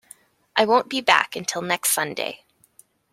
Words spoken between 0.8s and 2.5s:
be back until next Sunday.